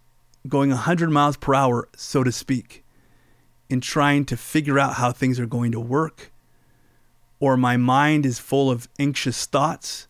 [0.47, 2.83] going 100 miles per hour, so to speak,
[3.69, 6.31] in trying to figure out how things are going to work.
[7.39, 10.07] Or my mind is full of anxious thoughts,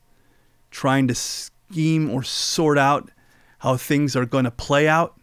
[0.71, 3.11] trying to scheme or sort out
[3.59, 5.19] how things are going to play out.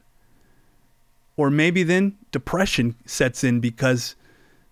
[1.36, 4.14] Or maybe then depression sets in because,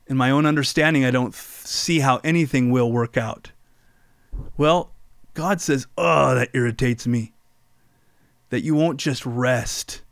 [0.07, 3.53] in my own understanding, I don't see how anything will work out.
[4.57, 4.93] Well,
[5.35, 7.33] God says, Oh, that irritates me.
[8.51, 10.03] That you won't just rest,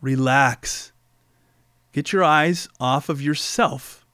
[0.00, 0.92] relax,
[1.92, 4.04] get your eyes off of yourself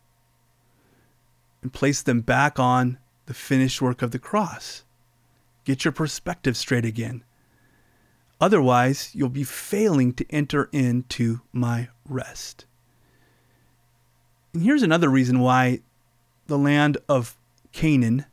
[1.60, 4.84] and place them back on the finished work of the cross.
[5.68, 7.22] Get your perspective straight again.
[8.40, 12.64] Otherwise, you'll be failing to enter into my rest.
[14.54, 15.80] And here's another reason why
[16.46, 17.36] the land of
[17.72, 18.24] Canaan,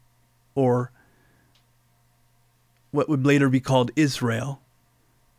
[0.56, 0.94] or
[2.92, 4.62] what would later be called Israel,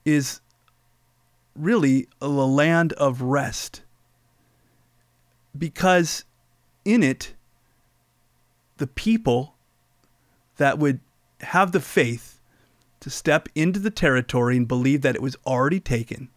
[0.05, 0.42] is
[1.55, 3.80] really a land of rest.
[5.57, 6.26] Because
[6.84, 7.32] in it,
[8.76, 9.55] the people
[10.59, 11.01] that would
[11.41, 12.41] have the faith
[13.01, 16.28] to step into the territory and believe that it was already taken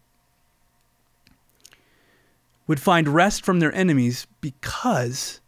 [2.70, 5.40] would find rest from their enemies because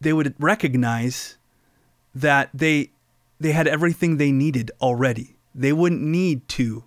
[0.00, 1.38] they would recognize
[2.12, 2.90] that they
[3.38, 5.36] they had everything they needed already.
[5.54, 6.82] They wouldn't need to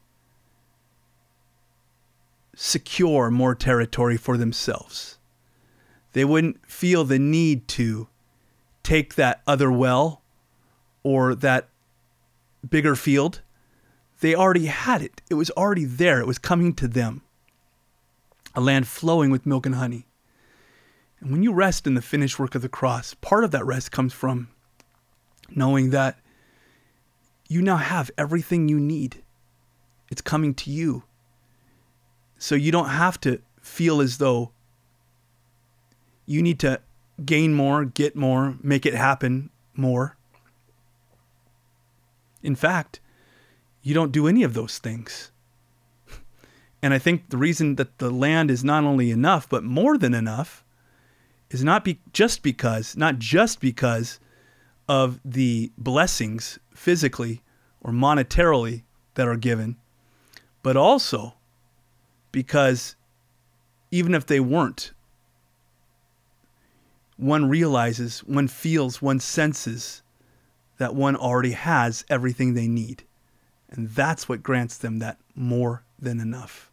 [2.53, 5.19] secure more territory for themselves.
[6.11, 8.09] They wouldn't feel the need to
[8.83, 10.21] take that other well
[11.05, 11.69] or that
[12.67, 13.41] bigger field.
[14.21, 15.21] They already had it.
[15.29, 16.19] It was already there.
[16.19, 17.21] It was coming to them
[18.55, 20.07] a land flowing with milk and honey.
[21.19, 23.91] And when you rest in the finished work of the cross, part of that rest
[23.91, 24.47] comes from
[25.49, 26.17] knowing that
[27.47, 29.21] you now have everything you need.
[30.09, 31.03] It's coming to you.
[32.39, 34.51] So you don't have to feel as though
[36.25, 36.81] you need to
[37.23, 40.14] gain more, get more, make it happen more.
[42.45, 42.99] In fact,
[43.81, 45.31] you don't do any of those things.
[46.83, 50.13] And I think the reason that the land is not only enough, but more than
[50.13, 50.63] enough,
[51.49, 54.19] is not be just because, not just because
[54.87, 57.41] of the blessings physically
[57.81, 58.83] or monetarily
[59.15, 59.77] that are given,
[60.61, 61.33] but also
[62.31, 62.95] because
[63.89, 64.91] even if they weren't,
[67.17, 70.03] one realizes, one feels, one senses
[70.77, 73.03] that one already has everything they need.
[73.69, 76.71] And that's what grants them that more than enough.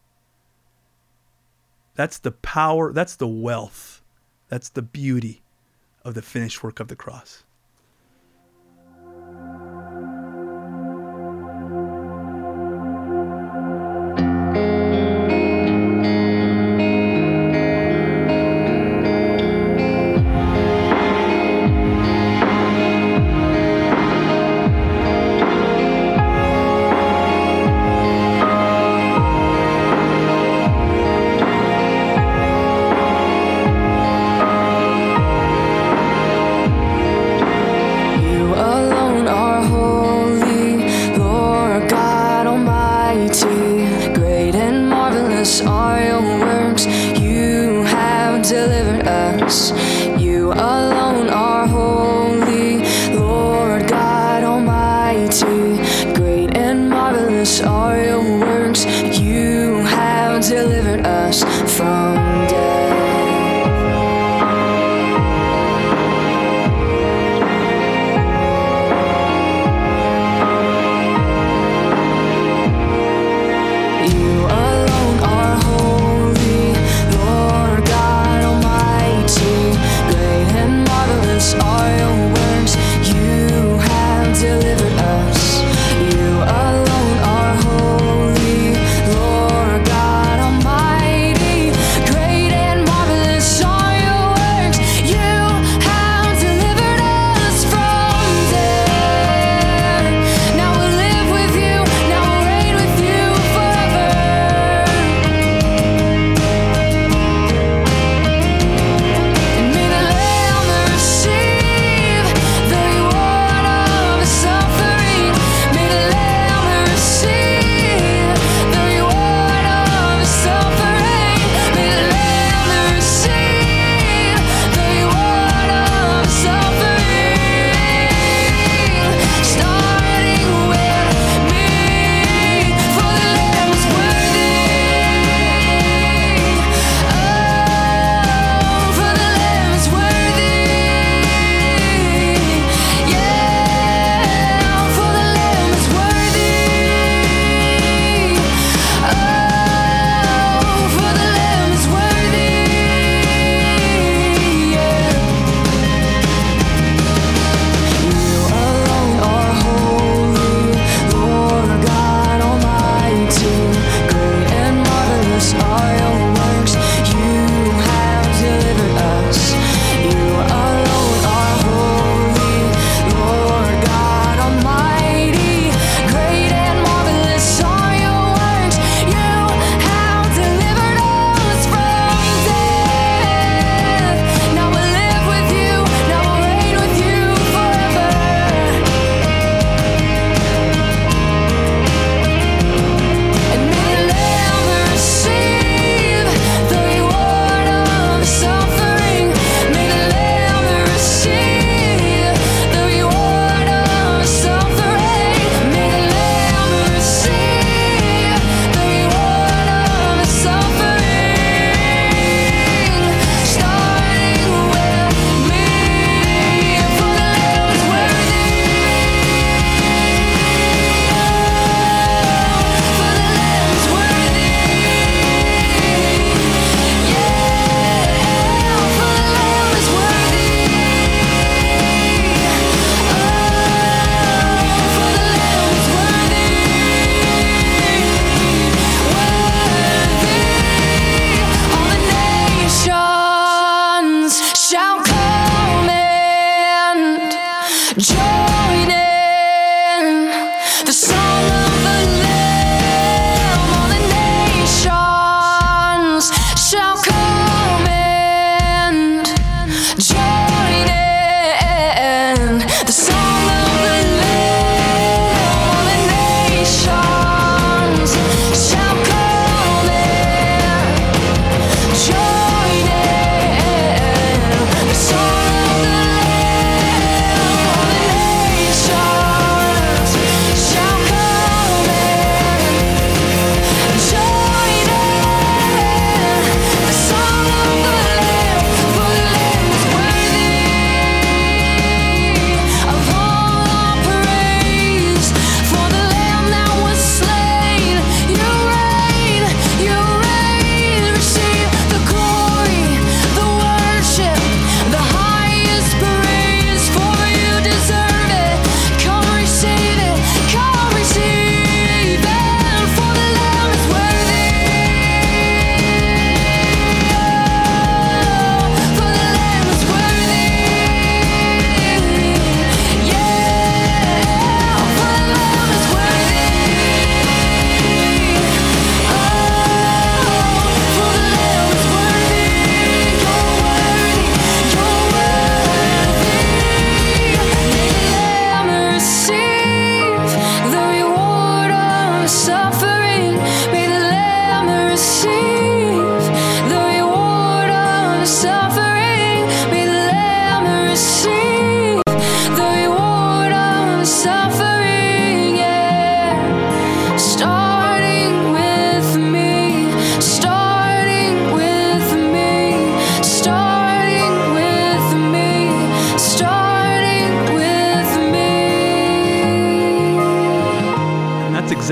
[1.94, 4.02] That's the power, that's the wealth,
[4.48, 5.42] that's the beauty
[6.04, 7.44] of the finished work of the cross.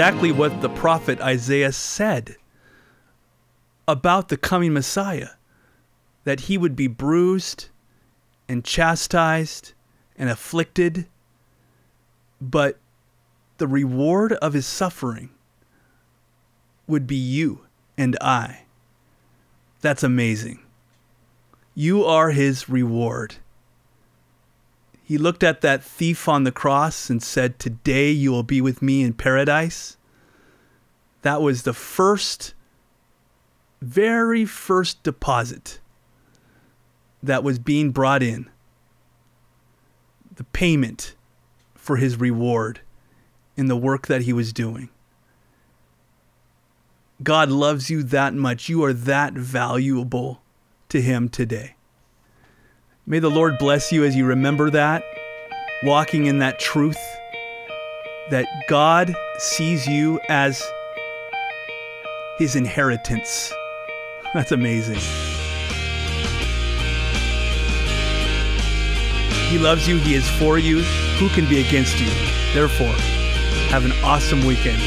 [0.01, 2.37] Exactly what the prophet Isaiah said
[3.87, 5.31] about the coming Messiah
[6.25, 7.69] that he would be bruised
[8.49, 9.73] and chastised
[10.17, 11.07] and afflicted,
[12.41, 12.79] but
[13.59, 15.31] the reward of his suffering
[16.87, 17.67] would be you
[17.97, 18.63] and I.
[19.81, 20.61] That's amazing.
[21.75, 23.37] You are his reward.
[25.03, 28.83] He looked at that thief on the cross and said, Today you will be with
[28.83, 29.97] me in paradise.
[31.23, 32.55] That was the first,
[33.81, 35.80] very first deposit
[37.23, 38.49] that was being brought in.
[40.35, 41.15] The payment
[41.75, 42.81] for his reward
[43.57, 44.89] in the work that he was doing.
[47.23, 48.69] God loves you that much.
[48.69, 50.41] You are that valuable
[50.89, 51.75] to him today.
[53.07, 55.03] May the Lord bless you as you remember that,
[55.83, 56.99] walking in that truth
[58.31, 60.63] that God sees you as
[62.39, 63.53] his inheritance.
[64.33, 65.40] That's amazing.
[69.51, 70.83] He loves you, he is for you.
[71.19, 72.09] Who can be against you?
[72.55, 72.95] Therefore,
[73.69, 74.81] have an awesome weekend.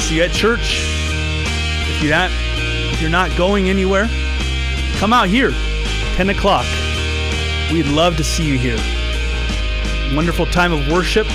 [0.00, 0.82] See you at church.
[0.82, 2.30] If you're not,
[2.92, 4.08] if you're not going anywhere,
[4.98, 5.52] come out here,
[6.16, 6.66] 10 o'clock.
[7.70, 8.78] We'd love to see you here.
[10.16, 11.28] Wonderful time of worship,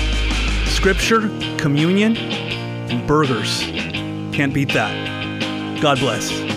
[0.66, 3.62] scripture, communion, and burgers.
[4.32, 5.80] Can't beat that.
[5.80, 6.47] God bless.